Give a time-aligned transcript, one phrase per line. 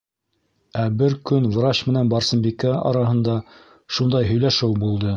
[0.83, 3.39] Ә бер көн врач менән Барсынбикә араһында
[3.99, 5.09] шундай һөйләшеү булды.